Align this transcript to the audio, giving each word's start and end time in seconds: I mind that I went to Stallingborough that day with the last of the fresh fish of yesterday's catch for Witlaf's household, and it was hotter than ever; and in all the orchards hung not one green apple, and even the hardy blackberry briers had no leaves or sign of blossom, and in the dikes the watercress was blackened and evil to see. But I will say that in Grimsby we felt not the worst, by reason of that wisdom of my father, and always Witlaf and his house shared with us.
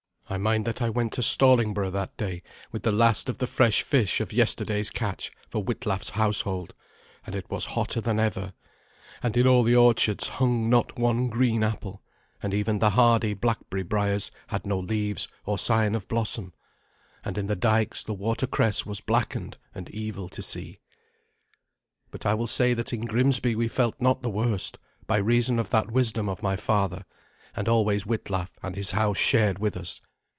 I 0.29 0.37
mind 0.37 0.63
that 0.63 0.81
I 0.81 0.89
went 0.89 1.11
to 1.13 1.23
Stallingborough 1.23 1.89
that 1.91 2.15
day 2.15 2.41
with 2.71 2.83
the 2.83 2.91
last 2.93 3.27
of 3.27 3.39
the 3.39 3.47
fresh 3.47 3.81
fish 3.81 4.21
of 4.21 4.31
yesterday's 4.31 4.89
catch 4.89 5.29
for 5.49 5.61
Witlaf's 5.61 6.11
household, 6.11 6.73
and 7.25 7.35
it 7.35 7.49
was 7.49 7.65
hotter 7.75 7.99
than 7.99 8.17
ever; 8.17 8.53
and 9.21 9.35
in 9.35 9.45
all 9.45 9.61
the 9.63 9.75
orchards 9.75 10.29
hung 10.29 10.69
not 10.69 10.97
one 10.97 11.27
green 11.27 11.65
apple, 11.65 12.01
and 12.41 12.53
even 12.53 12.79
the 12.79 12.91
hardy 12.91 13.33
blackberry 13.33 13.83
briers 13.83 14.31
had 14.47 14.65
no 14.65 14.79
leaves 14.79 15.27
or 15.45 15.59
sign 15.59 15.95
of 15.95 16.07
blossom, 16.07 16.53
and 17.25 17.37
in 17.37 17.47
the 17.47 17.55
dikes 17.57 18.01
the 18.01 18.13
watercress 18.13 18.85
was 18.85 19.01
blackened 19.01 19.57
and 19.75 19.89
evil 19.89 20.29
to 20.29 20.41
see. 20.41 20.79
But 22.09 22.25
I 22.25 22.35
will 22.35 22.47
say 22.47 22.73
that 22.73 22.93
in 22.93 23.01
Grimsby 23.01 23.53
we 23.53 23.67
felt 23.67 23.99
not 23.99 24.21
the 24.21 24.29
worst, 24.29 24.77
by 25.07 25.17
reason 25.17 25.59
of 25.59 25.71
that 25.71 25.91
wisdom 25.91 26.29
of 26.29 26.41
my 26.41 26.55
father, 26.55 27.03
and 27.53 27.67
always 27.67 28.05
Witlaf 28.05 28.51
and 28.63 28.77
his 28.77 28.91
house 28.91 29.17
shared 29.17 29.59
with 29.59 29.75
us. 29.75 29.99